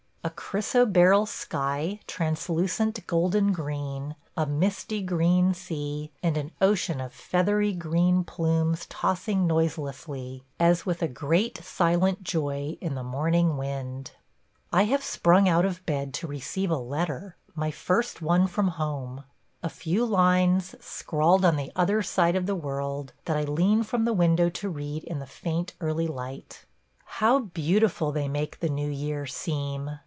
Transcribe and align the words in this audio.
A 0.23 0.29
chrysoberyl 0.29 1.25
sky, 1.27 1.99
translucent 2.05 3.07
golden 3.07 3.51
green, 3.51 4.15
a 4.37 4.45
misty 4.45 5.01
green 5.01 5.55
sea, 5.55 6.11
and 6.21 6.37
an 6.37 6.51
ocean 6.61 7.01
of 7.01 7.11
feathery 7.11 7.73
green 7.73 8.23
plumes 8.23 8.85
tossing 8.85 9.47
noiselessly, 9.47 10.43
as 10.59 10.85
with 10.85 11.01
a 11.01 11.07
great 11.07 11.57
silent 11.63 12.23
joy, 12.23 12.77
in 12.81 12.93
the 12.93 13.01
morning 13.03 13.57
wind. 13.57 14.11
I 14.71 14.83
have 14.83 15.03
sprung 15.03 15.49
out 15.49 15.65
of 15.65 15.83
bed 15.87 16.13
to 16.15 16.27
receive 16.27 16.69
a 16.69 16.77
letter– 16.77 17.35
my 17.55 17.71
first 17.71 18.21
one 18.21 18.45
from 18.45 18.67
home. 18.67 19.23
A 19.63 19.69
few 19.69 20.05
lines, 20.05 20.75
scrawled 20.79 21.43
on 21.43 21.55
the 21.55 21.71
other 21.75 22.03
side 22.03 22.35
of 22.35 22.45
the 22.45 22.55
world, 22.55 23.11
that 23.25 23.37
I 23.37 23.43
lean 23.43 23.81
from 23.81 24.05
the 24.05 24.13
window 24.13 24.49
to 24.51 24.69
read 24.69 25.03
in 25.03 25.17
the 25.17 25.25
faint 25.25 25.73
early 25.81 26.05
light. 26.07 26.65
How 27.05 27.39
beautiful 27.39 28.11
they 28.11 28.27
make 28.27 28.59
the 28.59 28.69
new 28.69 28.89
year 28.89 29.25
seem! 29.25 29.97